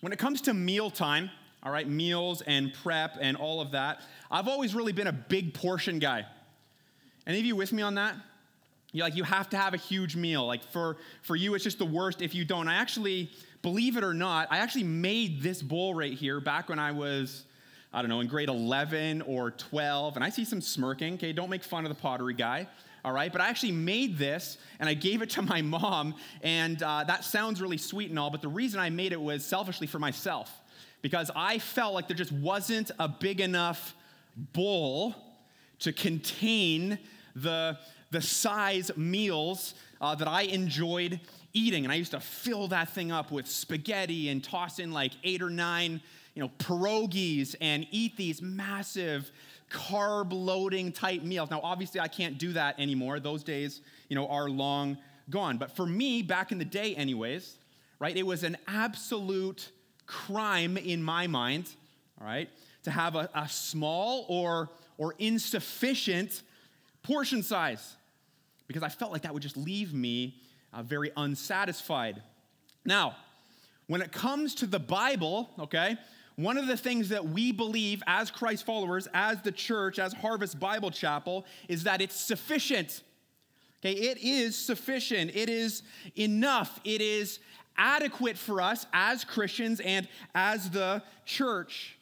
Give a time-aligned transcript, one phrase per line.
[0.00, 1.30] when it comes to mealtime,
[1.62, 5.54] all right, meals and prep and all of that, I've always really been a big
[5.54, 6.24] portion guy.
[7.26, 8.14] Any of you with me on that?
[8.92, 10.46] You like you have to have a huge meal.
[10.46, 12.68] Like for for you, it's just the worst if you don't.
[12.68, 13.30] I actually,
[13.60, 17.44] believe it or not, I actually made this bowl right here back when I was,
[17.92, 20.16] I don't know, in grade 11 or 12.
[20.16, 21.14] And I see some smirking.
[21.14, 22.66] Okay, don't make fun of the pottery guy.
[23.04, 26.82] All right, but I actually made this and I gave it to my mom, and
[26.82, 28.30] uh, that sounds really sweet and all.
[28.30, 30.50] But the reason I made it was selfishly for myself
[31.00, 33.94] because I felt like there just wasn't a big enough
[34.36, 35.14] bowl
[35.80, 36.98] to contain
[37.34, 37.78] the,
[38.10, 41.20] the size meals uh, that I enjoyed
[41.52, 41.84] eating.
[41.84, 45.42] And I used to fill that thing up with spaghetti and toss in like eight
[45.42, 46.00] or nine,
[46.34, 49.30] you know, pierogies and eat these massive
[49.70, 51.50] carb loading type meals.
[51.50, 53.20] Now, obviously, I can't do that anymore.
[53.20, 54.98] Those days, you know, are long
[55.30, 55.58] gone.
[55.58, 57.56] But for me, back in the day, anyways,
[57.98, 59.70] right, it was an absolute
[60.06, 61.68] crime in my mind,
[62.20, 62.48] all right,
[62.84, 66.42] to have a, a small or, or insufficient
[67.02, 67.96] portion size
[68.66, 70.36] because I felt like that would just leave me
[70.72, 72.22] uh, very unsatisfied.
[72.84, 73.16] Now,
[73.86, 75.96] when it comes to the Bible, okay,
[76.38, 80.60] one of the things that we believe as Christ followers, as the church, as Harvest
[80.60, 83.02] Bible Chapel, is that it's sufficient.
[83.80, 85.32] Okay, it is sufficient.
[85.34, 85.82] It is
[86.16, 86.78] enough.
[86.84, 87.40] It is
[87.76, 91.97] adequate for us as Christians and as the church.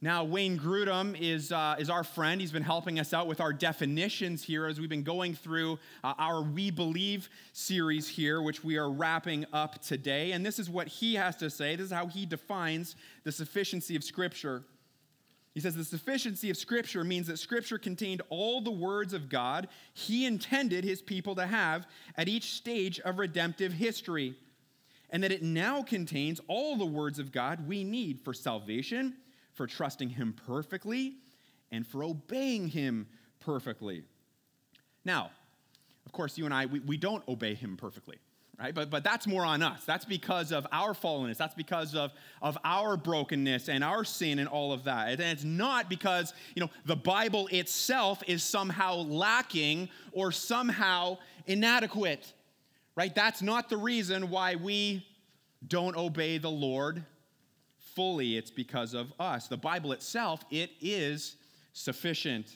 [0.00, 2.40] Now, Wayne Grudem is, uh, is our friend.
[2.40, 6.14] He's been helping us out with our definitions here as we've been going through uh,
[6.18, 10.30] our We Believe series here, which we are wrapping up today.
[10.30, 11.74] And this is what he has to say.
[11.74, 14.62] This is how he defines the sufficiency of Scripture.
[15.52, 19.66] He says the sufficiency of Scripture means that Scripture contained all the words of God
[19.94, 24.36] he intended his people to have at each stage of redemptive history,
[25.10, 29.16] and that it now contains all the words of God we need for salvation
[29.58, 31.16] for trusting Him perfectly,
[31.70, 33.08] and for obeying Him
[33.40, 34.04] perfectly.
[35.04, 35.30] Now,
[36.06, 38.16] of course, you and I, we, we don't obey Him perfectly.
[38.58, 38.74] Right?
[38.74, 39.84] But, but that's more on us.
[39.84, 41.36] That's because of our fallenness.
[41.36, 42.12] That's because of,
[42.42, 45.10] of our brokenness and our sin and all of that.
[45.10, 52.32] And it's not because, you know, the Bible itself is somehow lacking or somehow inadequate.
[52.96, 53.14] Right?
[53.14, 55.06] That's not the reason why we
[55.66, 57.04] don't obey the Lord
[57.98, 59.48] fully, it's because of us.
[59.48, 61.34] The Bible itself, it is
[61.72, 62.46] sufficient.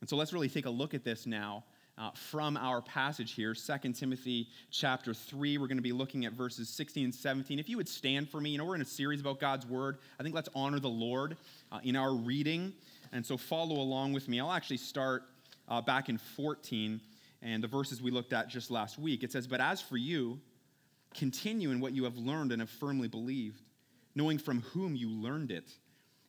[0.00, 1.64] And so let's really take a look at this now.
[1.98, 6.32] Uh, from our passage here 2 timothy chapter 3 we're going to be looking at
[6.32, 8.84] verses 16 and 17 if you would stand for me you know we're in a
[8.84, 11.36] series about god's word i think let's honor the lord
[11.70, 12.72] uh, in our reading
[13.12, 15.22] and so follow along with me i'll actually start
[15.68, 17.00] uh, back in 14
[17.42, 20.40] and the verses we looked at just last week it says but as for you
[21.14, 23.62] continue in what you have learned and have firmly believed
[24.14, 25.70] knowing from whom you learned it,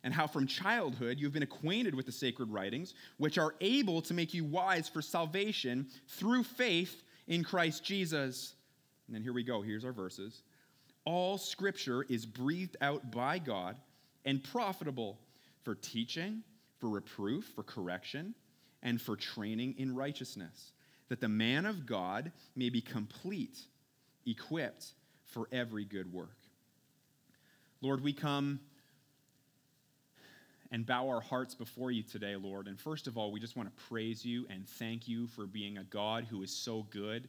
[0.02, 4.14] and how from childhood you've been acquainted with the sacred writings, which are able to
[4.14, 8.54] make you wise for salvation through faith in Christ Jesus.
[9.06, 9.62] And then here we go.
[9.62, 10.42] Here's our verses.
[11.04, 13.76] All scripture is breathed out by God
[14.24, 15.18] and profitable
[15.62, 16.42] for teaching,
[16.78, 18.34] for reproof, for correction,
[18.82, 20.72] and for training in righteousness,
[21.08, 23.58] that the man of God may be complete,
[24.24, 24.92] equipped
[25.24, 26.36] for every good work.
[27.82, 28.60] Lord, we come
[30.72, 32.66] and bow our hearts before you today, Lord.
[32.68, 35.78] And first of all, we just want to praise you and thank you for being
[35.78, 37.28] a God who is so good.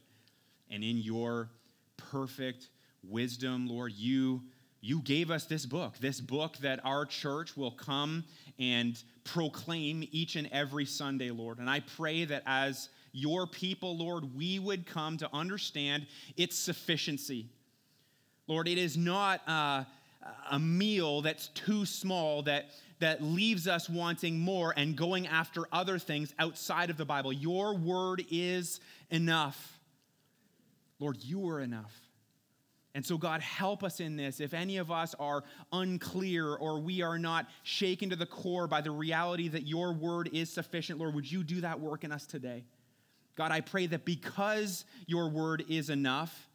[0.70, 1.50] And in your
[1.96, 2.68] perfect
[3.02, 4.42] wisdom, Lord, you,
[4.80, 8.24] you gave us this book, this book that our church will come
[8.58, 11.58] and proclaim each and every Sunday, Lord.
[11.58, 17.50] And I pray that as your people, Lord, we would come to understand its sufficiency.
[18.46, 19.42] Lord, it is not.
[19.46, 19.84] Uh,
[20.50, 22.66] a meal that's too small that,
[23.00, 27.32] that leaves us wanting more and going after other things outside of the Bible.
[27.32, 28.80] Your word is
[29.10, 29.78] enough.
[30.98, 31.94] Lord, you are enough.
[32.94, 34.40] And so, God, help us in this.
[34.40, 38.80] If any of us are unclear or we are not shaken to the core by
[38.80, 42.26] the reality that your word is sufficient, Lord, would you do that work in us
[42.26, 42.64] today?
[43.36, 46.48] God, I pray that because your word is enough,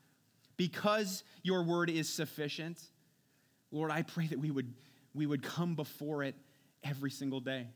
[0.57, 2.81] because your word is sufficient,
[3.73, 4.71] Lord, I pray that we would,
[5.13, 6.35] we would come before it
[6.83, 7.67] every single day.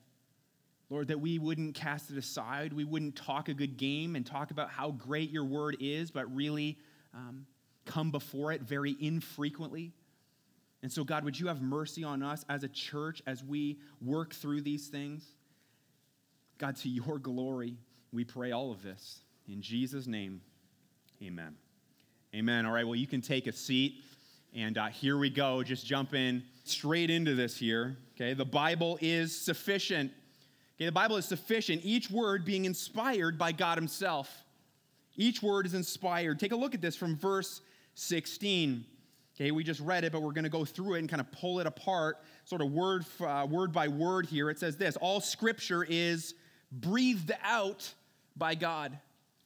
[0.89, 2.71] Lord, that we wouldn't cast it aside.
[2.71, 6.33] We wouldn't talk a good game and talk about how great your word is, but
[6.33, 6.77] really
[7.13, 7.45] um,
[7.85, 9.91] come before it very infrequently.
[10.83, 14.33] And so, God, would you have mercy on us as a church as we work
[14.33, 15.25] through these things?
[16.59, 17.75] God, to your glory,
[18.13, 19.19] we pray all of this.
[19.47, 20.41] In Jesus' name,
[21.21, 21.55] amen.
[22.35, 22.65] Amen.
[22.65, 23.95] All right, well, you can take a seat.
[24.57, 27.95] And uh, here we go, just jumping straight into this here.
[28.15, 30.11] Okay, the Bible is sufficient.
[30.75, 34.45] Okay, the Bible is sufficient, each word being inspired by God Himself.
[35.15, 36.39] Each word is inspired.
[36.39, 37.61] Take a look at this from verse
[37.93, 38.83] 16.
[39.35, 41.31] Okay, we just read it, but we're going to go through it and kind of
[41.31, 44.49] pull it apart, sort of word, uh, word by word here.
[44.49, 46.33] It says this All scripture is
[46.71, 47.93] breathed out
[48.35, 48.97] by God.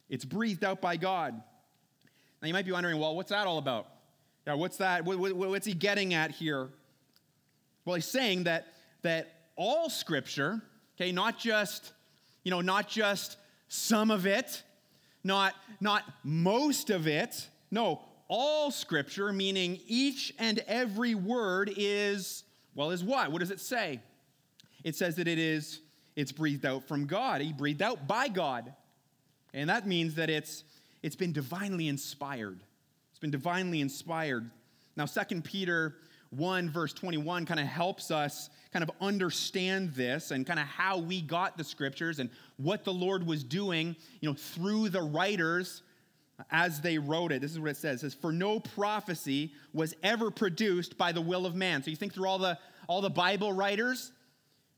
[0.07, 1.33] It's breathed out by God.
[2.41, 3.87] Now you might be wondering, well, what's that all about?
[4.47, 5.05] Yeah, what's that?
[5.05, 6.69] What, what, what's he getting at here?
[7.85, 8.67] Well, he's saying that,
[9.01, 10.61] that all scripture,
[10.95, 11.93] okay, not just,
[12.43, 14.63] you know, not just some of it,
[15.23, 22.43] not, not most of it, no, all scripture, meaning each and every word is,
[22.75, 23.31] well, is what?
[23.31, 23.99] What does it say?
[24.83, 25.81] It says that it is,
[26.15, 27.41] it's breathed out from God.
[27.41, 28.73] He breathed out by God.
[29.53, 30.63] And that means that it's,
[31.03, 32.59] it's been divinely inspired.
[33.21, 34.49] Been divinely inspired.
[34.97, 35.95] Now, 2 Peter
[36.31, 40.97] 1, verse 21, kind of helps us kind of understand this and kind of how
[40.97, 45.83] we got the scriptures and what the Lord was doing, you know, through the writers
[46.49, 47.41] as they wrote it.
[47.41, 47.97] This is what it says.
[47.97, 51.83] It says, For no prophecy was ever produced by the will of man.
[51.83, 52.57] So you think through all the
[52.87, 54.11] all the Bible writers,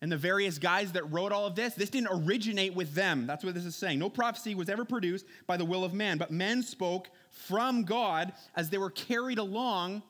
[0.03, 3.25] and the various guys that wrote all of this, this didn't originate with them.
[3.25, 3.99] That's what this is saying.
[3.99, 8.31] No prophecy was ever produced by the will of man, but men spoke from God
[8.55, 10.03] as they were carried along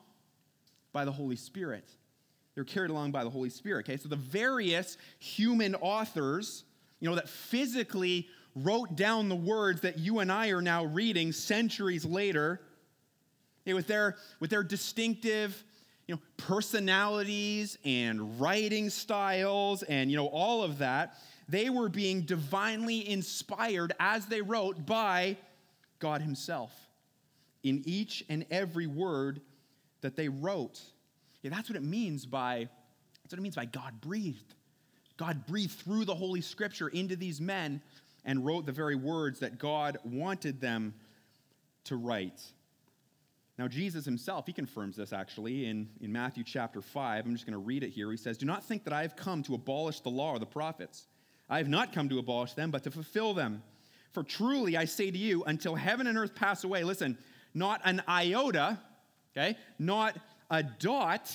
[0.92, 1.88] by the Holy Spirit.
[2.54, 3.88] They were carried along by the Holy Spirit.
[3.88, 6.64] Okay, so the various human authors,
[7.00, 11.32] you know, that physically wrote down the words that you and I are now reading
[11.32, 12.60] centuries later,
[13.66, 15.64] with their with their distinctive
[16.06, 21.16] you know, personalities and writing styles and, you know, all of that,
[21.48, 25.38] they were being divinely inspired as they wrote by
[25.98, 26.83] God Himself
[27.64, 29.40] in each and every word
[30.02, 30.80] that they wrote.
[31.42, 32.68] Yeah, that's what it means by
[33.22, 34.54] that's what it means by God breathed.
[35.16, 37.80] God breathed through the Holy Scripture into these men
[38.24, 40.94] and wrote the very words that God wanted them
[41.84, 42.40] to write.
[43.58, 47.24] Now, Jesus himself, he confirms this actually in, in Matthew chapter 5.
[47.24, 48.10] I'm just going to read it here.
[48.10, 50.46] He says, Do not think that I have come to abolish the law or the
[50.46, 51.06] prophets.
[51.48, 53.62] I have not come to abolish them, but to fulfill them.
[54.10, 57.16] For truly I say to you, until heaven and earth pass away, listen,
[57.54, 58.78] not an iota,
[59.32, 60.16] okay, not
[60.50, 61.32] a dot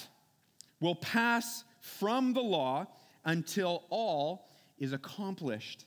[0.80, 2.88] will pass from the law
[3.26, 5.86] until all is accomplished.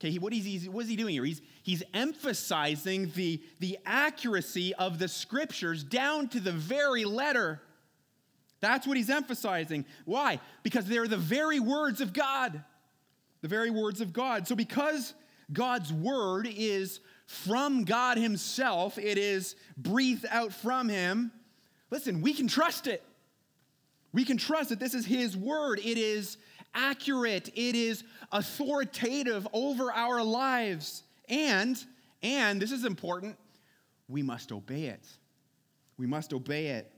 [0.00, 1.24] Okay, what is, he, what is he doing here?
[1.24, 7.60] He's, he's emphasizing the, the accuracy of the scriptures down to the very letter.
[8.60, 9.84] That's what he's emphasizing.
[10.04, 10.40] Why?
[10.64, 12.64] Because they're the very words of God.
[13.42, 14.48] The very words of God.
[14.48, 15.14] So, because
[15.52, 17.00] God's word is
[17.32, 21.32] from God Himself, it is breathed out from Him,
[21.90, 23.02] listen, we can trust it.
[24.12, 25.80] We can trust that this is His word.
[25.82, 26.36] It is
[26.74, 31.04] accurate, it is authoritative over our lives.
[31.28, 31.82] And,
[32.22, 33.36] and this is important,
[34.08, 35.06] we must obey it.
[35.96, 36.92] We must obey it.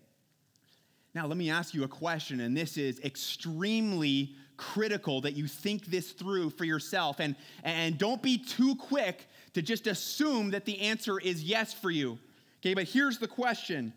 [1.15, 5.87] Now, let me ask you a question, and this is extremely critical that you think
[5.87, 7.21] this through for yourself.
[7.21, 11.91] And, and don't be too quick to just assume that the answer is yes for
[11.91, 12.19] you.
[12.61, 13.93] Okay, but here's the question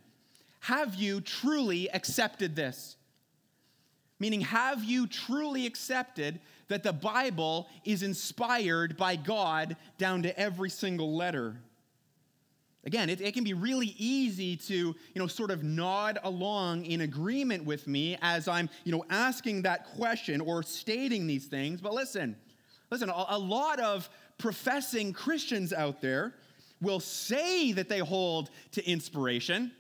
[0.62, 2.96] Have you truly accepted this?
[4.20, 6.40] Meaning, have you truly accepted
[6.70, 11.56] that the Bible is inspired by God down to every single letter?
[12.84, 17.02] Again, it, it, can be really easy to, you know, sort of nod along in
[17.02, 21.82] agreement with me as I'm, you know, asking that question or stating these things.
[21.82, 22.38] But listen,
[22.90, 26.34] listen, a, a lot of professing Christians out there
[26.82, 29.72] will say that they hold to inspiration,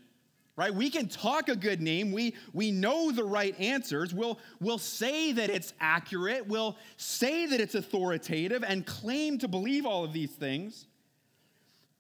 [0.56, 0.74] right?
[0.74, 2.12] We can talk a good name.
[2.12, 4.14] We, we know the right answers.
[4.14, 6.48] We'll, we'll say that it's accurate.
[6.48, 10.88] We'll say that it's authoritative and claim to believe all of these things.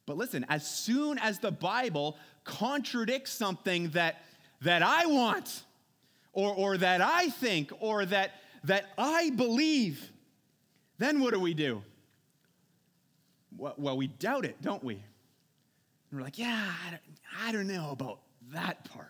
[0.07, 4.23] But listen, as soon as the Bible contradicts something that,
[4.61, 5.63] that I want,
[6.33, 8.31] or, or that I think, or that,
[8.63, 10.11] that I believe,
[10.97, 11.83] then what do we do?
[13.57, 14.93] Well, we doubt it, don't we?
[14.93, 17.01] And we're like, yeah, I don't,
[17.45, 18.19] I don't know about
[18.53, 19.07] that part.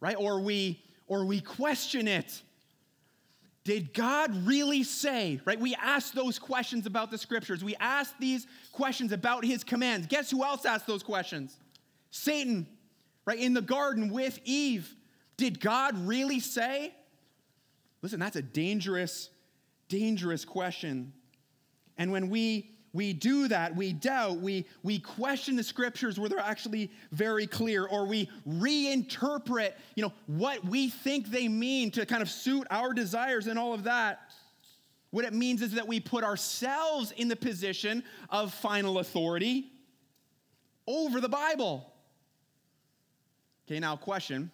[0.00, 0.16] Right?
[0.18, 2.42] Or we or we question it.
[3.64, 5.60] Did God really say, right?
[5.60, 7.62] We ask those questions about the scriptures.
[7.62, 10.06] We ask these questions about his commands.
[10.06, 11.58] Guess who else asked those questions?
[12.10, 12.66] Satan,
[13.26, 13.38] right?
[13.38, 14.94] In the garden with Eve.
[15.36, 16.94] Did God really say?
[18.02, 19.30] Listen, that's a dangerous,
[19.88, 21.12] dangerous question.
[21.98, 23.76] And when we we do that.
[23.76, 24.38] We doubt.
[24.38, 30.12] We, we question the scriptures where they're actually very clear, or we reinterpret, you know,
[30.26, 34.20] what we think they mean to kind of suit our desires and all of that.
[35.10, 39.70] What it means is that we put ourselves in the position of final authority
[40.86, 41.92] over the Bible.
[43.66, 44.50] Okay, now question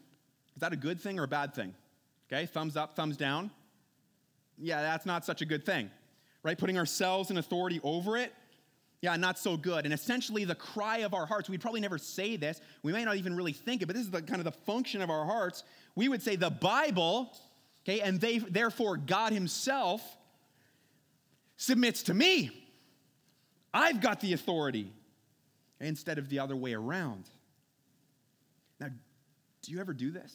[0.55, 1.75] is that a good thing or a bad thing?
[2.31, 3.51] Okay, thumbs up, thumbs down.
[4.59, 5.91] Yeah, that's not such a good thing
[6.47, 6.57] right?
[6.57, 8.33] Putting ourselves in authority over it.
[9.03, 9.85] Yeah, not so good.
[9.85, 12.61] And essentially, the cry of our hearts, we'd probably never say this.
[12.85, 15.03] We may not even really think it, but this is the kind of the function
[15.03, 15.65] of our hearts.
[15.97, 17.37] We would say the Bible,
[17.85, 20.01] okay, and they, therefore God Himself
[21.57, 22.51] submits to me.
[23.75, 24.93] I've got the authority
[25.81, 27.25] instead of the other way around.
[28.79, 28.89] Now,
[29.63, 30.33] do you ever do this?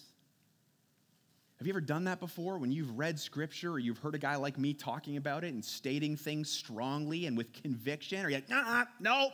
[1.61, 4.35] Have you ever done that before when you've read scripture or you've heard a guy
[4.35, 8.25] like me talking about it and stating things strongly and with conviction?
[8.25, 9.29] Or you're like, nah, no.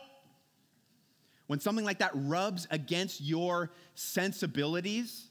[1.46, 5.28] When something like that rubs against your sensibilities,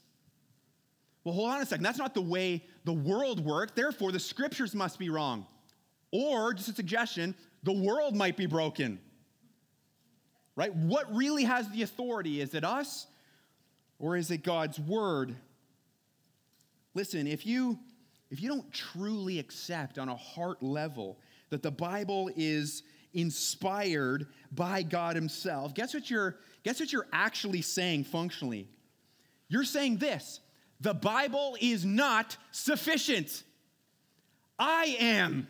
[1.22, 1.84] well, hold on a second.
[1.84, 3.74] That's not the way the world works.
[3.76, 5.46] Therefore, the scriptures must be wrong.
[6.10, 8.98] Or, just a suggestion, the world might be broken.
[10.56, 10.74] Right?
[10.74, 12.40] What really has the authority?
[12.40, 13.06] Is it us
[14.00, 15.36] or is it God's word?
[16.98, 17.78] Listen, if you
[18.28, 22.82] if you don't truly accept on a heart level that the Bible is
[23.14, 28.66] inspired by God himself, guess what you're guess what you're actually saying functionally?
[29.48, 30.40] You're saying this,
[30.80, 33.44] the Bible is not sufficient.
[34.58, 35.46] I am.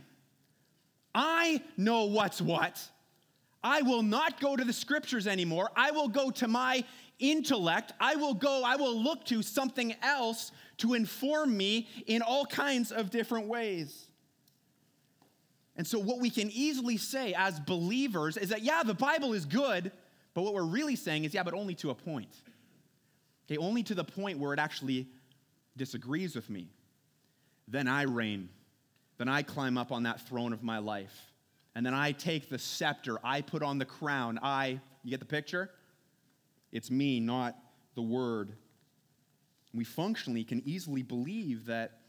[1.15, 2.79] I know what's what.
[3.65, 5.71] I will not go to the scriptures anymore.
[5.75, 6.85] I will go to my
[7.19, 7.95] intellect.
[7.99, 12.93] I will go, I will look to something else to inform me in all kinds
[12.93, 14.07] of different ways.
[15.77, 19.45] And so, what we can easily say as believers is that, yeah, the Bible is
[19.45, 19.93] good,
[20.35, 22.35] but what we're really saying is, yeah, but only to a point.
[23.47, 25.07] Okay, only to the point where it actually
[25.77, 26.69] disagrees with me.
[27.69, 28.49] Then I reign.
[29.19, 31.33] Then I climb up on that throne of my life.
[31.75, 34.39] And then I take the scepter, I put on the crown.
[34.43, 35.71] I, you get the picture?
[36.73, 37.57] It's me, not
[37.95, 38.53] the word
[39.75, 42.01] we functionally can easily believe that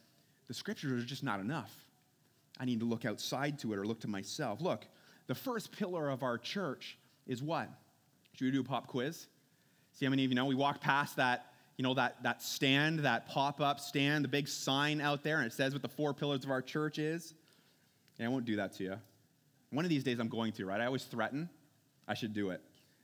[0.47, 1.73] the scriptures are just not enough.
[2.59, 4.61] I need to look outside to it or look to myself.
[4.61, 4.85] Look,
[5.27, 6.97] the first pillar of our church
[7.27, 7.69] is what?
[8.33, 9.27] Should we do a pop quiz?
[9.93, 10.45] See how many of you know?
[10.45, 15.01] We walk past that, you know, that, that stand, that pop-up stand, the big sign
[15.01, 17.33] out there, and it says what the four pillars of our church is.
[18.17, 18.95] And I won't do that to you.
[19.71, 20.81] One of these days I'm going to, right?
[20.81, 21.49] I always threaten.
[22.07, 22.61] I should do it.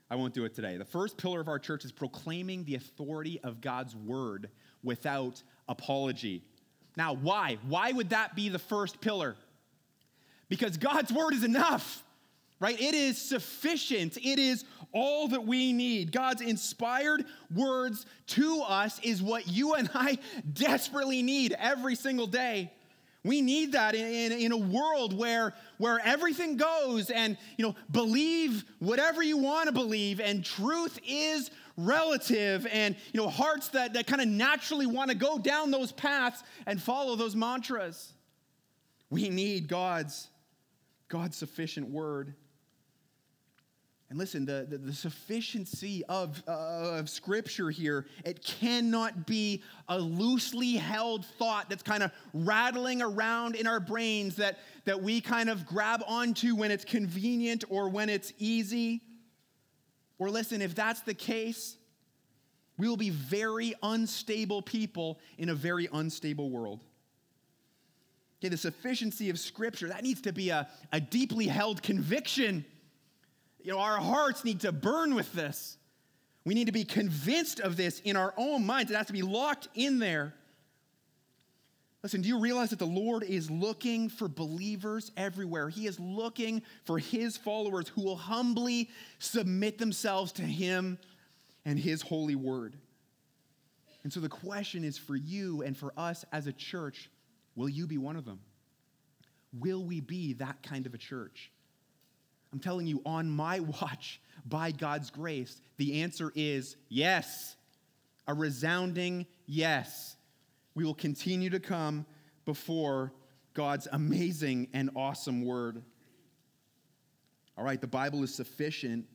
[0.10, 0.78] I won't do it today.
[0.78, 4.50] The first pillar of our church is proclaiming the authority of God's word
[4.84, 6.44] without apology.
[6.96, 7.58] Now, why?
[7.68, 9.36] Why would that be the first pillar?
[10.48, 12.04] Because God's word is enough,
[12.60, 12.80] right?
[12.80, 14.18] It is sufficient.
[14.18, 16.12] It is all that we need.
[16.12, 20.20] God's inspired words to us is what you and I
[20.54, 22.72] desperately need every single day.
[23.26, 27.76] We need that in, in, in, a world where, where everything goes and, you know,
[27.90, 33.94] believe whatever you want to believe and truth is relative and, you know, hearts that,
[33.94, 38.14] that kind of naturally want to go down those paths and follow those mantras.
[39.10, 40.28] We need God's,
[41.08, 42.36] God's sufficient word.
[44.10, 49.98] And listen, the, the, the sufficiency of, uh, of Scripture here, it cannot be a
[49.98, 55.50] loosely held thought that's kind of rattling around in our brains that, that we kind
[55.50, 59.02] of grab onto when it's convenient or when it's easy.
[60.20, 61.76] Or listen, if that's the case,
[62.78, 66.84] we will be very unstable people in a very unstable world.
[68.40, 72.66] Okay, the sufficiency of Scripture, that needs to be a, a deeply held conviction
[73.66, 75.78] you know, our hearts need to burn with this.
[76.46, 78.92] We need to be convinced of this in our own minds.
[78.92, 80.36] It has to be locked in there.
[82.04, 85.70] Listen, do you realize that the Lord is looking for believers everywhere?
[85.70, 91.00] He is looking for his followers who will humbly submit themselves to him
[91.66, 92.76] and his holy word.
[94.04, 97.10] And so the question is for you and for us as a church
[97.56, 98.42] will you be one of them?
[99.58, 101.50] Will we be that kind of a church?
[102.56, 107.58] I'm telling you, on my watch, by God's grace, the answer is yes.
[108.28, 110.16] A resounding yes.
[110.74, 112.06] We will continue to come
[112.46, 113.12] before
[113.54, 115.84] God's amazing and awesome word.
[117.58, 119.06] All right, the Bible is sufficient,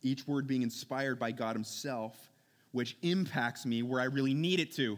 [0.00, 2.16] each word being inspired by God Himself,
[2.72, 4.96] which impacts me where I really need it to.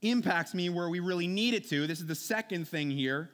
[0.00, 1.86] Impacts me where we really need it to.
[1.86, 3.28] This is the second thing here.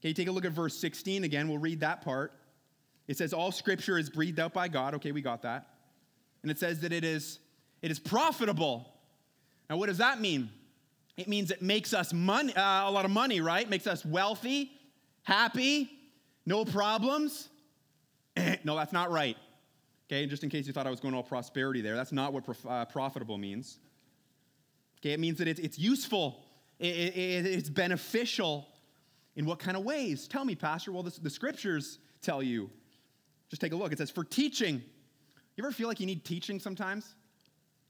[0.00, 1.48] Okay, take a look at verse 16 again.
[1.48, 2.34] We'll read that part.
[3.10, 4.94] It says all scripture is breathed out by God.
[4.94, 5.66] Okay, we got that.
[6.42, 7.40] And it says that it is,
[7.82, 8.86] it is profitable.
[9.68, 10.48] Now, what does that mean?
[11.16, 13.68] It means it makes us money, uh, a lot of money, right?
[13.68, 14.70] Makes us wealthy,
[15.24, 15.90] happy,
[16.46, 17.48] no problems.
[18.62, 19.36] no, that's not right.
[20.08, 22.32] Okay, and just in case you thought I was going all prosperity there, that's not
[22.32, 23.80] what prof- uh, profitable means.
[25.00, 26.44] Okay, it means that it's, it's useful,
[26.78, 28.68] it, it, it's beneficial.
[29.34, 30.28] In what kind of ways?
[30.28, 30.92] Tell me, Pastor.
[30.92, 32.70] Well, the scriptures tell you.
[33.50, 33.92] Just take a look.
[33.92, 34.82] It says, for teaching.
[35.56, 37.14] You ever feel like you need teaching sometimes?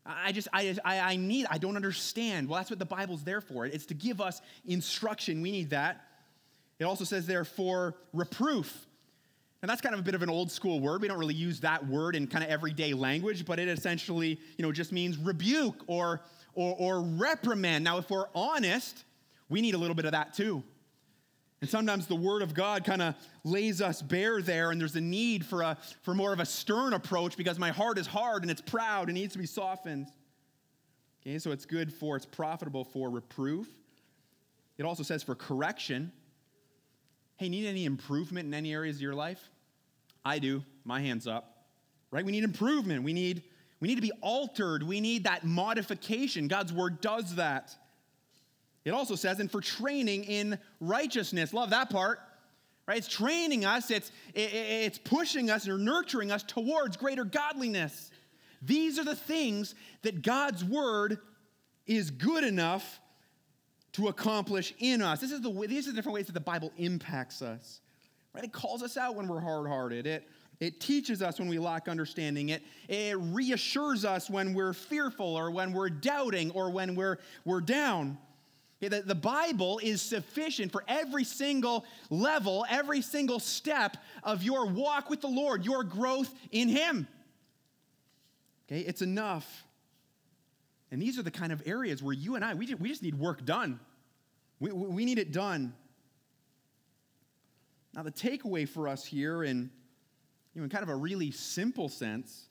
[0.05, 2.49] I just, I, I, I need, I don't understand.
[2.49, 3.67] Well, that's what the Bible's there for.
[3.67, 5.43] It's to give us instruction.
[5.43, 6.01] We need that.
[6.79, 8.87] It also says there for reproof.
[9.63, 11.03] And that's kind of a bit of an old school word.
[11.03, 14.65] We don't really use that word in kind of everyday language, but it essentially, you
[14.65, 16.23] know, just means rebuke or,
[16.55, 17.85] or, or reprimand.
[17.85, 19.05] Now, if we're honest,
[19.51, 20.65] we need a little bit of that too.
[21.61, 23.15] And sometimes the word of God kind of
[23.45, 26.95] lays us bare there, and there's a need for, a, for more of a stern
[26.95, 30.07] approach because my heart is hard and it's proud and needs to be softened.
[31.23, 33.69] Okay, so it's good for, it's profitable for reproof.
[34.79, 36.13] It also says for correction.
[37.37, 39.51] Hey, need any improvement in any areas of your life?
[40.25, 40.65] I do.
[40.85, 41.67] My hands up.
[42.11, 42.25] Right?
[42.25, 43.03] We need improvement.
[43.03, 43.43] We need,
[43.81, 44.83] we need to be altered.
[44.83, 46.49] We need that modification.
[46.49, 47.77] God's word does that.
[48.85, 51.53] It also says, and for training in righteousness.
[51.53, 52.19] Love that part.
[52.87, 52.99] Right?
[52.99, 58.11] It's training us, it's, it, it's pushing us or nurturing us towards greater godliness.
[58.63, 61.19] These are the things that God's word
[61.87, 63.01] is good enough
[63.93, 65.21] to accomplish in us.
[65.21, 67.81] This is the, these are the different ways that the Bible impacts us.
[68.35, 68.45] Right?
[68.45, 70.07] It calls us out when we're hard hearted.
[70.07, 72.51] It, it teaches us when we lack understanding.
[72.51, 77.61] It, it reassures us when we're fearful or when we're doubting or when we're, we're
[77.63, 78.19] down.
[78.81, 85.11] The, the Bible is sufficient for every single level, every single step of your walk
[85.11, 87.07] with the Lord, your growth in Him.
[88.67, 89.65] Okay, it's enough.
[90.91, 93.03] And these are the kind of areas where you and I, we just, we just
[93.03, 93.81] need work done.
[94.61, 95.75] We, we need it done.
[97.95, 99.71] Now, the takeaway for us here, in,
[100.55, 102.47] you know, in kind of a really simple sense,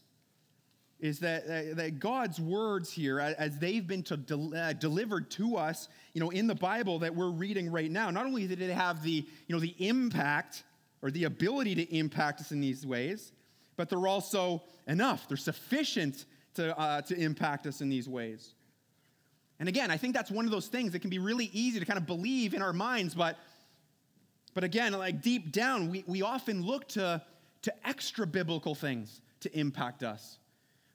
[1.00, 5.88] is that, that God's words here, as they've been to del- uh, delivered to us,
[6.14, 9.02] you know, in the Bible that we're reading right now, not only did it have
[9.02, 10.64] the, you know, the impact
[11.02, 13.32] or the ability to impact us in these ways,
[13.78, 15.28] but they're also enough.
[15.30, 18.54] They're sufficient to, uh, to impact us in these ways.
[19.60, 21.86] And again, I think that's one of those things that can be really easy to
[21.86, 23.38] kind of believe in our minds, but,
[24.54, 27.22] but again, like deep down, we, we often look to,
[27.62, 30.40] to extra biblical things to impact us.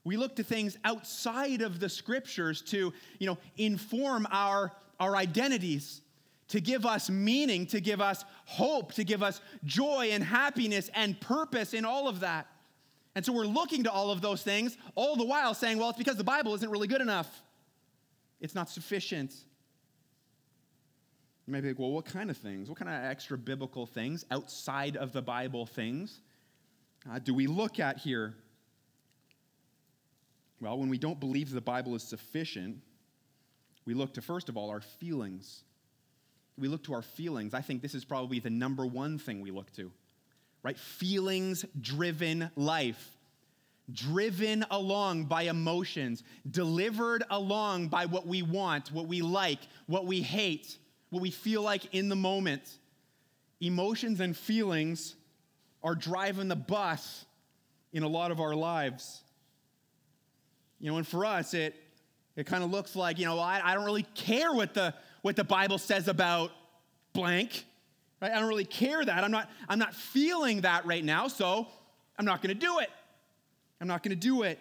[0.05, 6.03] We look to things outside of the scriptures to, you know, inform our, our identities,
[6.49, 11.19] to give us meaning, to give us hope, to give us joy and happiness and
[11.21, 12.47] purpose in all of that.
[13.15, 15.99] And so we're looking to all of those things, all the while saying, well, it's
[15.99, 17.43] because the Bible isn't really good enough.
[18.41, 19.35] It's not sufficient.
[21.47, 22.69] You might be like, well, what kind of things?
[22.69, 26.21] What kind of extra biblical things, outside of the Bible things,
[27.11, 28.35] uh, do we look at here?
[30.65, 32.79] Well, when we don't believe the Bible is sufficient,
[33.85, 35.63] we look to, first of all, our feelings.
[36.57, 37.53] We look to our feelings.
[37.53, 39.93] I think this is probably the number one thing we look to,
[40.63, 40.79] right?
[40.79, 43.11] Feelings driven life.
[43.93, 50.23] Driven along by emotions, delivered along by what we want, what we like, what we
[50.23, 50.79] hate,
[51.11, 52.79] what we feel like in the moment.
[53.61, 55.15] Emotions and feelings
[55.83, 57.27] are driving the bus
[57.93, 59.24] in a lot of our lives.
[60.79, 61.75] You know, and for us, it,
[62.37, 65.37] it kind of looks like, you know, I, I don't really care what the, what
[65.37, 66.51] the Bible says about
[67.13, 67.65] blank.
[68.21, 68.33] Right?
[68.33, 69.25] I don't really care that.
[69.25, 71.67] I'm not, I'm not feeling that right now, so
[72.19, 72.91] I'm not going to do it.
[73.81, 74.59] I'm not going to do it.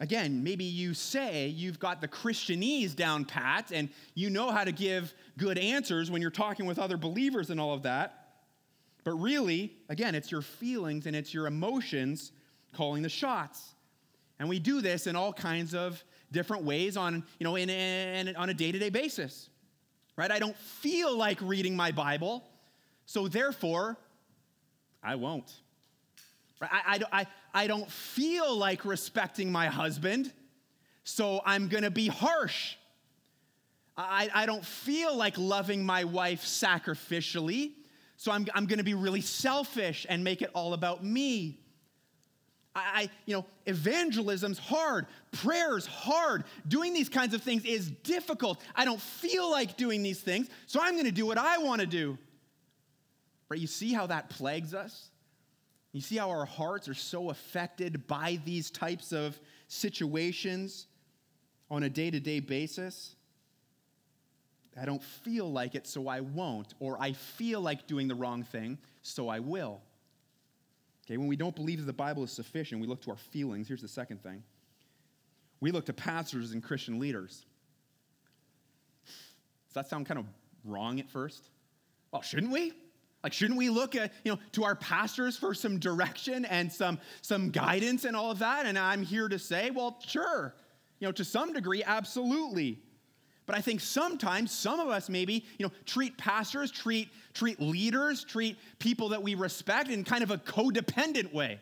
[0.00, 4.72] Again, maybe you say you've got the Christianese down pat and you know how to
[4.72, 8.28] give good answers when you're talking with other believers and all of that.
[9.04, 12.32] But really, again, it's your feelings and it's your emotions
[12.74, 13.74] calling the shots.
[14.38, 16.02] And we do this in all kinds of
[16.32, 19.48] different ways on, you know, in, in, on a day-to-day basis.
[20.16, 20.30] Right?
[20.30, 22.44] I don't feel like reading my Bible,
[23.06, 23.96] so therefore,
[25.02, 25.50] I won't.
[26.60, 26.70] Right?
[26.70, 30.30] I, I, I, I don't feel like respecting my husband,
[31.04, 32.76] so I'm going to be harsh.
[33.96, 37.72] I, I don't feel like loving my wife sacrificially,
[38.16, 41.60] so I'm, I'm going to be really selfish and make it all about me.
[42.80, 46.44] I, you know, evangelism's hard, prayer's hard.
[46.66, 48.60] Doing these kinds of things is difficult.
[48.74, 51.80] I don't feel like doing these things, so I'm going to do what I want
[51.80, 52.18] to do.
[53.48, 53.60] Right?
[53.60, 55.10] You see how that plagues us?
[55.92, 60.86] You see how our hearts are so affected by these types of situations
[61.70, 63.16] on a day to day basis?
[64.80, 66.74] I don't feel like it, so I won't.
[66.78, 69.82] Or I feel like doing the wrong thing, so I will.
[71.10, 73.66] Okay, when we don't believe that the Bible is sufficient, we look to our feelings.
[73.66, 74.44] Here's the second thing
[75.60, 77.44] we look to pastors and Christian leaders.
[79.04, 80.26] Does that sound kind of
[80.64, 81.50] wrong at first?
[82.12, 82.72] Well, shouldn't we?
[83.24, 86.98] Like, shouldn't we look at, you know, to our pastors for some direction and some,
[87.22, 88.64] some guidance and all of that?
[88.64, 90.54] And I'm here to say, well, sure.
[91.00, 92.80] You know, to some degree, absolutely.
[93.50, 98.22] But I think sometimes some of us maybe, you know, treat pastors, treat, treat leaders,
[98.22, 101.58] treat people that we respect in kind of a codependent way.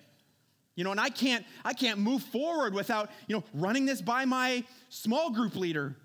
[0.74, 4.26] You know, and I can't, I can't move forward without, you know, running this by
[4.26, 5.96] my small group leader.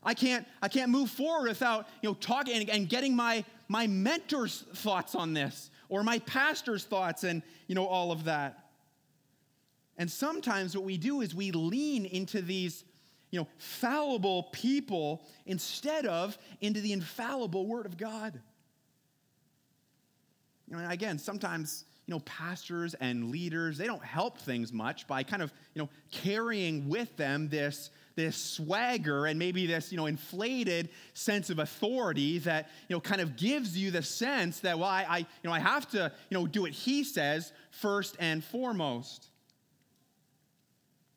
[0.00, 3.88] I can't, I can't move forward without, you know, talking and, and getting my, my
[3.88, 8.66] mentor's thoughts on this or my pastor's thoughts and, you know, all of that.
[9.98, 12.84] And sometimes what we do is we lean into these,
[13.30, 18.40] you know, fallible people instead of into the infallible Word of God.
[20.68, 25.22] You know, again, sometimes, you know, pastors and leaders, they don't help things much by
[25.22, 30.06] kind of, you know, carrying with them this this swagger and maybe this, you know,
[30.06, 34.88] inflated sense of authority that, you know, kind of gives you the sense that, well,
[34.88, 38.42] I, I you know, I have to, you know, do what he says first and
[38.42, 39.28] foremost.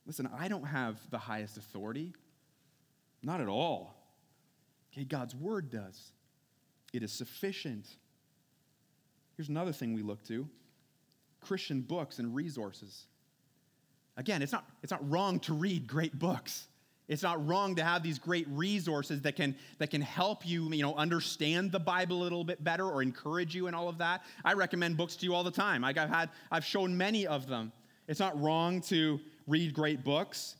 [0.09, 2.13] Listen, I don't have the highest authority.
[3.21, 3.95] Not at all.
[4.91, 6.13] Okay, God's word does.
[6.91, 7.85] It is sufficient.
[9.37, 10.49] Here's another thing we look to
[11.41, 13.05] Christian books and resources.
[14.17, 16.67] Again, it's not, it's not wrong to read great books.
[17.07, 20.81] It's not wrong to have these great resources that can, that can help you, you
[20.81, 24.23] know, understand the Bible a little bit better or encourage you and all of that.
[24.43, 25.83] I recommend books to you all the time.
[25.83, 27.71] I've had, I've shown many of them.
[28.07, 30.55] It's not wrong to read great books.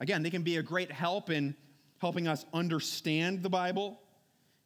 [0.00, 1.54] Again, they can be a great help in
[1.98, 4.00] helping us understand the Bible.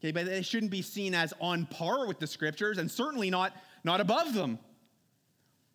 [0.00, 3.52] Okay, but they shouldn't be seen as on par with the scriptures and certainly not,
[3.84, 4.58] not above them.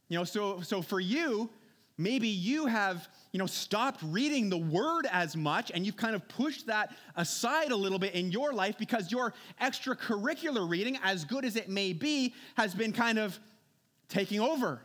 [0.09, 1.49] You know, so, so for you,
[1.97, 6.27] maybe you have you know stopped reading the word as much and you've kind of
[6.27, 11.45] pushed that aside a little bit in your life because your extracurricular reading as good
[11.45, 13.39] as it may be has been kind of
[14.09, 14.81] taking over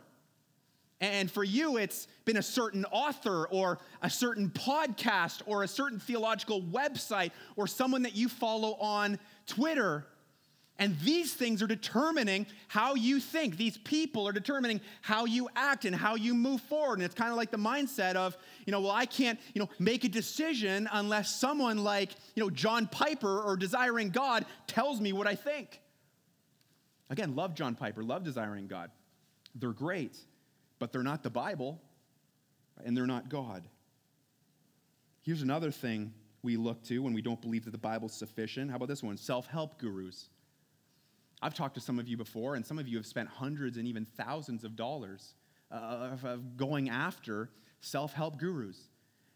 [0.99, 5.99] and for you it's been a certain author or a certain podcast or a certain
[5.99, 10.05] theological website or someone that you follow on twitter
[10.79, 13.57] and these things are determining how you think.
[13.57, 16.99] These people are determining how you act and how you move forward.
[16.99, 19.69] And it's kind of like the mindset of, you know, well, I can't, you know,
[19.79, 25.13] make a decision unless someone like, you know, John Piper or Desiring God tells me
[25.13, 25.81] what I think.
[27.09, 28.91] Again, love John Piper, love Desiring God.
[29.55, 30.15] They're great,
[30.79, 31.81] but they're not the Bible,
[32.83, 33.67] and they're not God.
[35.21, 38.69] Here's another thing we look to when we don't believe that the Bible's sufficient.
[38.69, 39.17] How about this one?
[39.17, 40.29] Self help gurus.
[41.41, 43.87] I've talked to some of you before, and some of you have spent hundreds and
[43.87, 45.33] even thousands of dollars
[45.71, 47.49] uh, of, going after
[47.81, 48.77] self help gurus.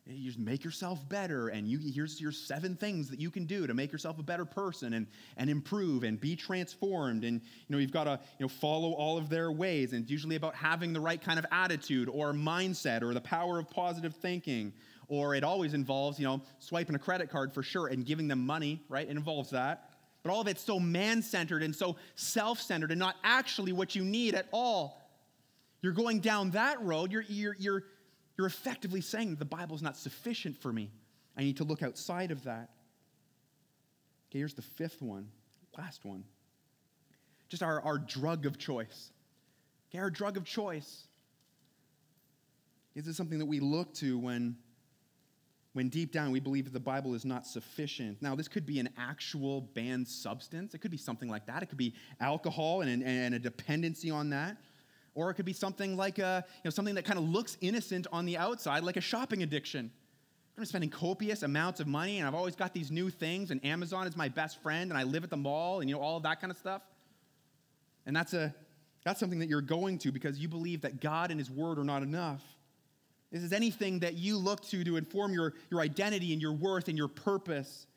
[0.07, 3.67] You just make yourself better, and you, here's your seven things that you can do
[3.67, 5.05] to make yourself a better person and,
[5.37, 7.23] and improve and be transformed.
[7.23, 10.11] And you know, you've got to you know, follow all of their ways, and it's
[10.11, 14.15] usually about having the right kind of attitude or mindset or the power of positive
[14.15, 14.73] thinking.
[15.07, 18.45] Or it always involves, you know, swiping a credit card for sure and giving them
[18.45, 19.05] money, right?
[19.05, 19.89] It involves that.
[20.23, 23.93] But all of it's so man centered and so self centered and not actually what
[23.95, 25.01] you need at all.
[25.81, 27.83] You're going down that road, you're, you're, you're,
[28.37, 30.91] you're effectively saying the Bible's not sufficient for me.
[31.37, 32.69] I need to look outside of that.
[34.29, 35.27] Okay, here's the fifth one,
[35.77, 36.23] last one.
[37.49, 39.11] Just our, our drug of choice.
[39.89, 41.03] Okay, our drug of choice.
[42.95, 44.57] Is this something that we look to when
[45.73, 48.21] when deep down we believe that the Bible is not sufficient.
[48.21, 50.73] Now, this could be an actual banned substance.
[50.73, 51.63] It could be something like that.
[51.63, 54.57] It could be alcohol and, and a dependency on that.
[55.13, 58.07] Or it could be something like a, you know, something that kind of looks innocent
[58.11, 59.91] on the outside, like a shopping addiction.
[60.57, 64.05] I'm spending copious amounts of money, and I've always got these new things, and Amazon
[64.05, 66.23] is my best friend, and I live at the mall, and you know all of
[66.23, 66.83] that kind of stuff.
[68.05, 68.53] And that's a
[69.03, 71.83] that's something that you're going to because you believe that God and His Word are
[71.83, 72.41] not enough.
[73.31, 76.89] This is anything that you look to to inform your, your identity and your worth
[76.89, 77.87] and your purpose.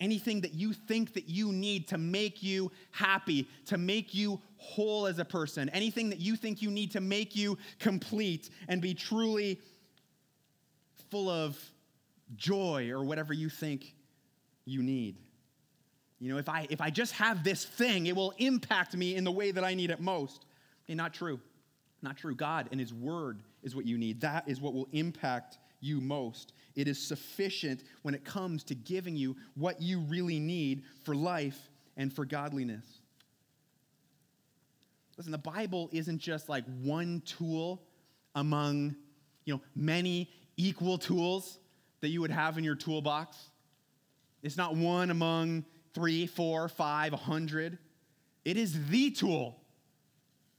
[0.00, 5.06] Anything that you think that you need to make you happy, to make you whole
[5.06, 5.68] as a person.
[5.68, 9.60] Anything that you think you need to make you complete and be truly
[11.10, 11.56] full of
[12.34, 13.94] joy or whatever you think
[14.64, 15.16] you need.
[16.18, 19.24] You know, if I if I just have this thing, it will impact me in
[19.24, 20.44] the way that I need it most.
[20.88, 21.40] And not true.
[22.02, 22.34] Not true.
[22.34, 24.22] God and His Word is what you need.
[24.22, 26.52] That is what will impact you most.
[26.74, 31.70] It is sufficient when it comes to giving you what you really need for life
[31.96, 32.84] and for godliness.
[35.16, 37.82] Listen, the Bible isn't just like one tool
[38.34, 38.96] among,
[39.44, 41.58] you know, many equal tools
[42.00, 43.36] that you would have in your toolbox.
[44.42, 47.78] It's not one among three, four, five, a hundred.
[48.44, 49.60] It is the tool.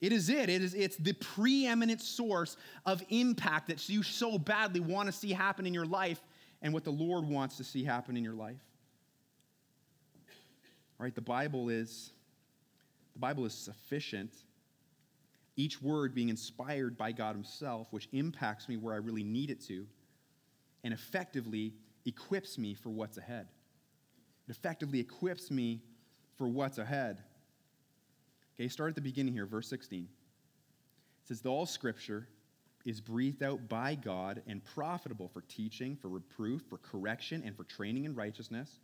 [0.05, 0.49] It is it.
[0.49, 5.31] It is it's the preeminent source of impact that you so badly want to see
[5.31, 6.21] happen in your life
[6.61, 8.61] and what the Lord wants to see happen in your life.
[10.99, 12.11] All right, the Bible is
[13.13, 14.31] the Bible is sufficient.
[15.55, 19.59] Each word being inspired by God Himself, which impacts me where I really need it
[19.65, 19.87] to,
[20.83, 21.73] and effectively
[22.05, 23.47] equips me for what's ahead.
[24.47, 25.81] It effectively equips me
[26.37, 27.23] for what's ahead.
[28.55, 30.03] Okay, start at the beginning here, verse 16.
[30.03, 30.07] It
[31.27, 32.27] says, All scripture
[32.85, 37.63] is breathed out by God and profitable for teaching, for reproof, for correction, and for
[37.63, 38.79] training in righteousness.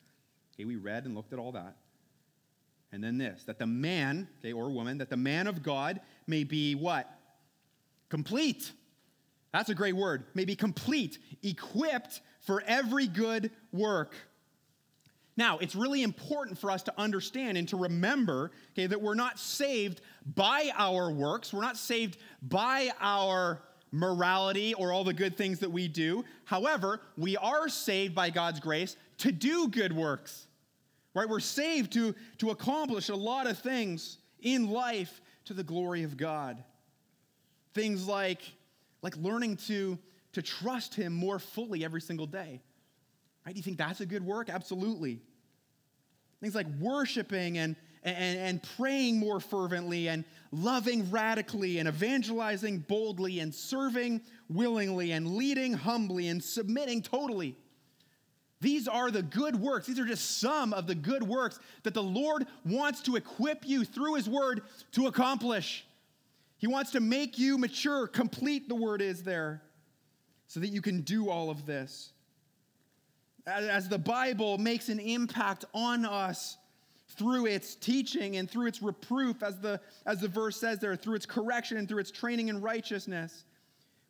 [0.54, 1.78] Okay, we read and looked at all that.
[2.92, 6.44] And then this, that the man, okay, or woman, that the man of God may
[6.44, 7.10] be what?
[8.10, 8.72] Complete.
[9.54, 10.26] That's a great word.
[10.34, 14.16] May be complete, equipped for every good work.
[15.38, 19.40] Now, it's really important for us to understand and to remember okay, that we're not
[19.40, 20.02] saved
[20.36, 21.54] by our works.
[21.54, 26.24] We're not saved by our morality or all the good things that we do.
[26.46, 30.48] However, we are saved by God's grace to do good works.
[31.14, 31.28] Right?
[31.28, 36.18] We're saved to, to accomplish a lot of things in life to the glory of
[36.18, 36.64] God.
[37.74, 38.42] Things like,
[39.02, 39.98] like learning to,
[40.34, 42.62] to trust Him more fully every single day.
[43.46, 43.54] Right?
[43.54, 44.50] Do you think that's a good work?
[44.50, 45.20] Absolutely.
[46.42, 53.40] Things like worshiping and, and, and praying more fervently and loving radically and evangelizing boldly
[53.40, 57.56] and serving willingly and leading humbly and submitting totally.
[58.60, 59.88] These are the good works.
[59.88, 63.84] These are just some of the good works that the Lord wants to equip you
[63.84, 65.86] through His Word to accomplish.
[66.58, 69.64] He wants to make you mature, complete, the word is there,
[70.46, 72.14] so that you can do all of this
[73.48, 76.58] as the Bible makes an impact on us
[77.10, 81.16] through its teaching and through its reproof, as the, as the verse says there, through
[81.16, 83.46] its correction and through its training in righteousness,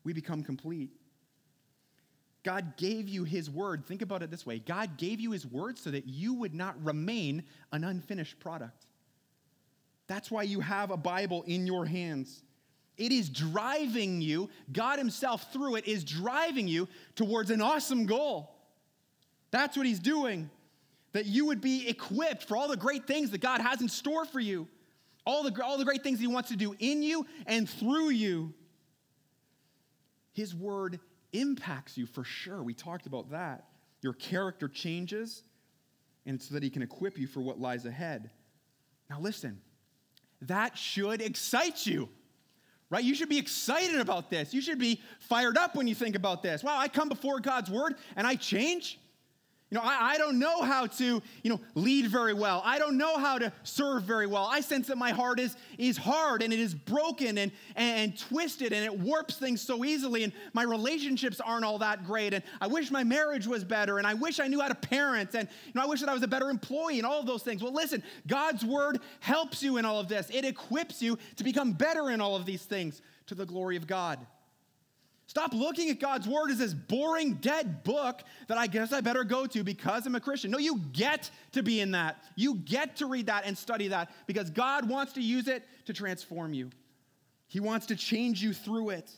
[0.03, 0.91] we become complete.
[2.43, 3.85] God gave you his word.
[3.85, 6.83] Think about it this way God gave you his word so that you would not
[6.83, 8.85] remain an unfinished product.
[10.07, 12.43] That's why you have a Bible in your hands.
[12.97, 18.60] It is driving you, God Himself through it is driving you towards an awesome goal.
[19.51, 20.49] That's what he's doing.
[21.13, 24.25] That you would be equipped for all the great things that God has in store
[24.25, 24.67] for you,
[25.25, 28.53] all the, all the great things he wants to do in you and through you.
[30.33, 30.99] His word
[31.33, 32.63] impacts you for sure.
[32.63, 33.65] We talked about that.
[34.01, 35.43] Your character changes,
[36.25, 38.31] and so that he can equip you for what lies ahead.
[39.09, 39.59] Now, listen,
[40.41, 42.09] that should excite you
[42.91, 43.03] right?
[43.03, 44.53] You should be excited about this.
[44.53, 46.61] You should be fired up when you think about this.
[46.61, 48.99] Wow, I come before God's word and I change.
[49.71, 52.61] You know, I, I, don't know how to, you know, lead very well.
[52.65, 54.45] I don't know how to serve very well.
[54.45, 58.19] I sense that my heart is, is hard and it is broken and, and, and
[58.19, 62.43] twisted and it warps things so easily and my relationships aren't all that great and
[62.59, 65.47] I wish my marriage was better and I wish I knew how to parent and,
[65.65, 67.63] you know, I wish that I was a better employee and all of those things.
[67.63, 70.29] Well, listen, God's word helps you in all of this.
[70.33, 73.87] It equips you to become better in all of these things to the glory of
[73.87, 74.19] God.
[75.31, 79.23] Stop looking at God's word as this boring, dead book that I guess I better
[79.23, 80.51] go to because I'm a Christian.
[80.51, 82.21] No, you get to be in that.
[82.35, 85.93] You get to read that and study that because God wants to use it to
[85.93, 86.69] transform you,
[87.47, 89.09] He wants to change you through it.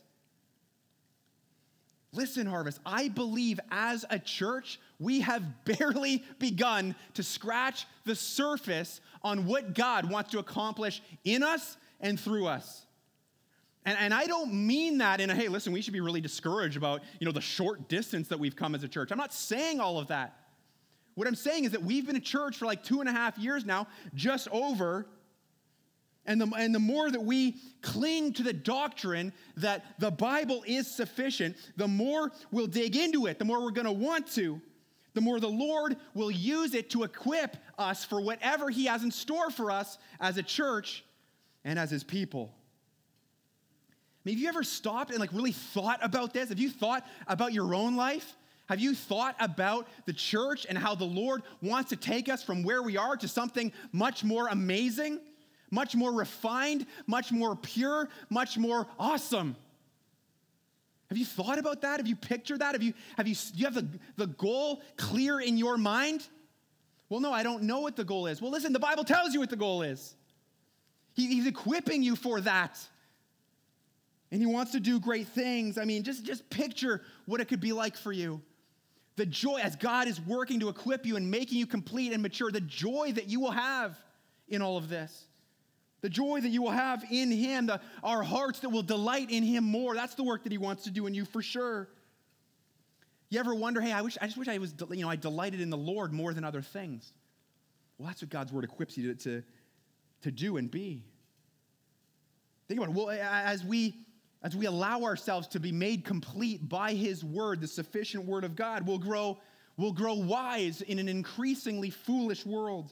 [2.12, 9.02] Listen, Harvest, I believe as a church, we have barely begun to scratch the surface
[9.24, 12.83] on what God wants to accomplish in us and through us.
[13.86, 16.78] And, and I don't mean that in a, hey, listen, we should be really discouraged
[16.78, 19.12] about, you know, the short distance that we've come as a church.
[19.12, 20.38] I'm not saying all of that.
[21.16, 23.38] What I'm saying is that we've been a church for like two and a half
[23.38, 25.06] years now, just over.
[26.26, 30.90] And the, and the more that we cling to the doctrine that the Bible is
[30.90, 34.62] sufficient, the more we'll dig into it, the more we're going to want to,
[35.14, 39.12] the more the Lord will use it to equip us for whatever He has in
[39.12, 41.04] store for us as a church
[41.64, 42.54] and as His people.
[44.26, 46.50] Have you ever stopped and like really thought about this?
[46.50, 48.36] Have you thought about your own life?
[48.70, 52.64] Have you thought about the church and how the Lord wants to take us from
[52.64, 55.20] where we are to something much more amazing,
[55.70, 59.58] much more refined, much more pure, much more awesome?
[61.10, 62.00] Have you thought about that?
[62.00, 62.74] Have you pictured that?
[62.74, 66.26] Have you, have you, do you have the, the goal clear in your mind?
[67.10, 68.42] Well, no, I don't know what the goal is.
[68.42, 70.16] Well, listen, the Bible tells you what the goal is.
[71.14, 72.80] He, he's equipping you for that.
[74.34, 75.78] And he wants to do great things.
[75.78, 78.42] I mean, just, just picture what it could be like for you.
[79.16, 82.52] The joy, as God is working to equip you and making you complete and mature,
[82.52, 83.96] the joy that you will have
[84.48, 85.28] in all of this.
[86.02, 89.44] The joy that you will have in Him, the, our hearts that will delight in
[89.44, 89.94] Him more.
[89.94, 91.88] That's the work that He wants to do in you for sure.
[93.30, 95.62] You ever wonder, hey, I wish I just wish I was, you know, I delighted
[95.62, 97.14] in the Lord more than other things.
[98.00, 99.44] Well, that's what God's word equips you to, to,
[100.24, 101.04] to do and be.
[102.68, 102.96] Think about it.
[102.96, 103.94] Well, as we
[104.44, 108.56] as we allow ourselves to be made complete by his word, the sufficient word of
[108.56, 109.40] God, we'll grow,
[109.78, 112.92] we'll grow wise in an increasingly foolish world.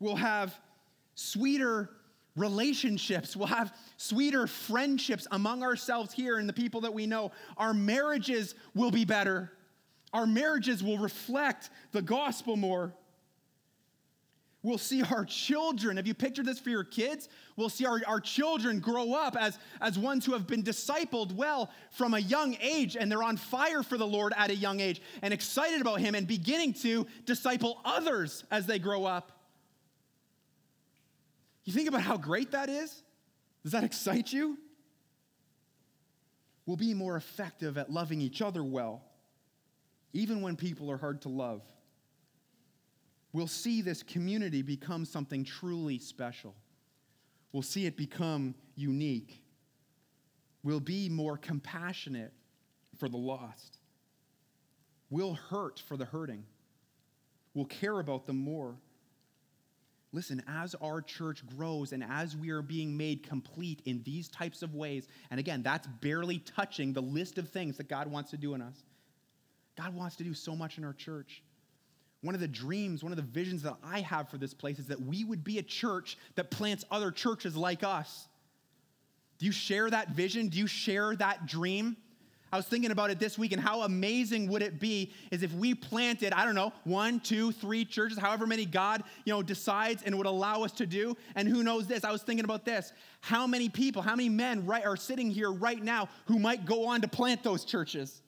[0.00, 0.58] We'll have
[1.14, 1.90] sweeter
[2.38, 3.36] relationships.
[3.36, 7.32] We'll have sweeter friendships among ourselves here and the people that we know.
[7.56, 9.52] Our marriages will be better.
[10.12, 12.94] Our marriages will reflect the gospel more.
[14.62, 15.98] We'll see our children.
[15.98, 17.28] Have you pictured this for your kids?
[17.56, 21.70] We'll see our, our children grow up as, as ones who have been discipled well
[21.92, 25.00] from a young age, and they're on fire for the Lord at a young age
[25.22, 29.32] and excited about Him and beginning to disciple others as they grow up.
[31.64, 33.02] You think about how great that is?
[33.62, 34.58] Does that excite you?
[36.66, 39.04] We'll be more effective at loving each other well,
[40.12, 41.62] even when people are hard to love
[43.32, 46.54] we'll see this community become something truly special.
[47.52, 49.42] We'll see it become unique.
[50.62, 52.32] We'll be more compassionate
[52.98, 53.78] for the lost.
[55.10, 56.44] We'll hurt for the hurting.
[57.54, 58.76] We'll care about them more.
[60.12, 64.62] Listen, as our church grows and as we are being made complete in these types
[64.62, 68.38] of ways, and again, that's barely touching the list of things that God wants to
[68.38, 68.84] do in us.
[69.76, 71.42] God wants to do so much in our church.
[72.20, 74.86] One of the dreams, one of the visions that I have for this place is
[74.86, 78.28] that we would be a church that plants other churches like us.
[79.38, 80.48] Do you share that vision?
[80.48, 81.96] Do you share that dream?
[82.50, 85.52] I was thinking about it this week, and how amazing would it be is if
[85.52, 90.02] we planted, I don't know, one, two, three churches, however many God, you know, decides
[90.02, 91.14] and would allow us to do.
[91.34, 92.04] And who knows this?
[92.04, 92.92] I was thinking about this.
[93.20, 96.86] How many people, how many men right, are sitting here right now who might go
[96.86, 98.22] on to plant those churches?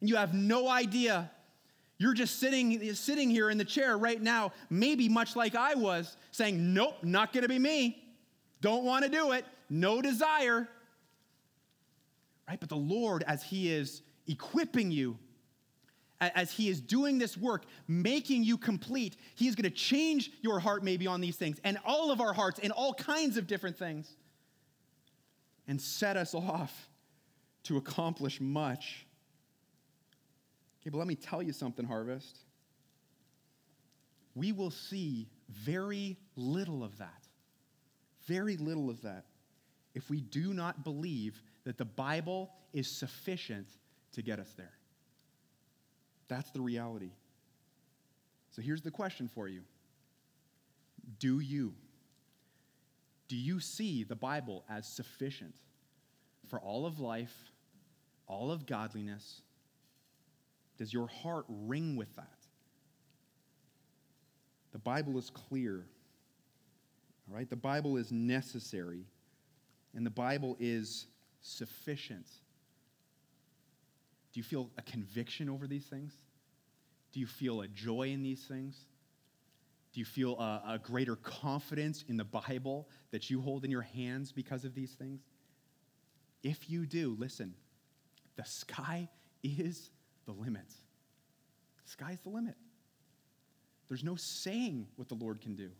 [0.00, 1.30] And you have no idea
[1.98, 6.16] you're just sitting, sitting here in the chair right now, maybe much like I was,
[6.32, 8.02] saying, Nope, not gonna be me.
[8.60, 9.44] Don't wanna do it.
[9.70, 10.68] No desire.
[12.48, 12.58] Right?
[12.58, 15.18] But the Lord, as He is equipping you,
[16.20, 20.82] as He is doing this work, making you complete, He is gonna change your heart
[20.82, 24.16] maybe on these things and all of our hearts in all kinds of different things
[25.68, 26.88] and set us off
[27.64, 29.06] to accomplish much.
[30.84, 32.38] Okay, but let me tell you something, Harvest.
[34.34, 37.24] We will see very little of that.
[38.26, 39.24] Very little of that
[39.94, 43.68] if we do not believe that the Bible is sufficient
[44.12, 44.72] to get us there.
[46.28, 47.12] That's the reality.
[48.50, 49.62] So here's the question for you
[51.18, 51.74] Do you?
[53.28, 55.54] Do you see the Bible as sufficient
[56.48, 57.34] for all of life,
[58.26, 59.40] all of godliness,
[60.76, 62.28] does your heart ring with that?
[64.72, 65.86] The Bible is clear.
[67.28, 67.48] All right?
[67.48, 69.06] The Bible is necessary,
[69.94, 71.06] and the Bible is
[71.40, 72.26] sufficient.
[74.32, 76.12] Do you feel a conviction over these things?
[77.12, 78.86] Do you feel a joy in these things?
[79.92, 83.82] Do you feel a, a, greater confidence in the Bible that you hold in your
[83.82, 85.20] hands because of these things?
[86.42, 87.54] If you do, listen,
[88.34, 89.08] the sky
[89.44, 89.90] is
[90.24, 90.66] the limit.
[91.84, 92.54] Sky's the limit.
[93.88, 95.70] There's no saying what the Lord can do.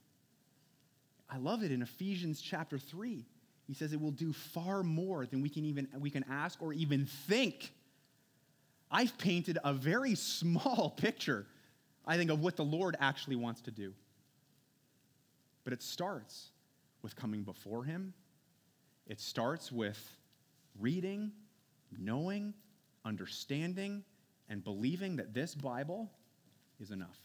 [1.30, 3.24] I love it in Ephesians chapter 3.
[3.66, 6.72] He says it will do far more than we can even we can ask or
[6.72, 7.72] even think.
[8.90, 11.46] I've painted a very small picture,
[12.06, 13.94] I think, of what the Lord actually wants to do.
[15.64, 16.50] But it starts
[17.02, 18.12] with coming before Him.
[19.06, 19.98] It starts with
[20.78, 21.32] reading,
[21.98, 22.54] knowing,
[23.04, 24.04] understanding,
[24.48, 26.10] and believing that this Bible
[26.80, 27.23] is enough.